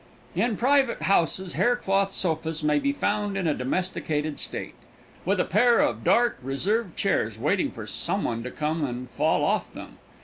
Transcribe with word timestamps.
In 0.33 0.57
private 0.57 1.03
houses 1.03 1.53
hair 1.53 1.75
cloth 1.75 2.11
sofas 2.11 2.63
may 2.63 2.79
be 2.79 2.91
found 2.91 3.37
in 3.37 3.45
a 3.45 3.53
domesticated 3.53 4.39
state, 4.39 4.73
with 5.25 5.39
a 5.39 5.45
pair 5.45 5.77
of 5.79 6.03
dark, 6.03 6.39
reserved 6.41 6.97
chairs, 6.97 7.37
waiting 7.37 7.69
for 7.69 7.85
some 7.85 8.23
one 8.23 8.41
to 8.41 8.49
come 8.49 8.83
and 8.83 9.11
fall 9.11 9.43
off 9.45 9.71
them. 9.71 9.99